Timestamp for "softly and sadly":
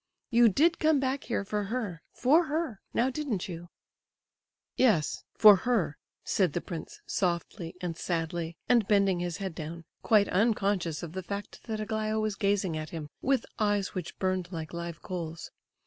7.05-8.57